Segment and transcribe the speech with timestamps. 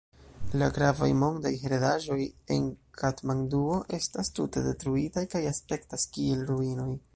[0.59, 2.17] La gravaj mondaj heredaĵoj
[2.55, 2.65] en
[3.03, 6.91] Katmanduo estas tute detruitaj kaj aspektas kiel ruinoj.